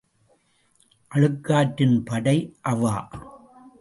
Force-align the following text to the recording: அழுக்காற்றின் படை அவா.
அழுக்காற்றின் 1.11 1.97
படை 2.05 2.37
அவா. 2.61 2.95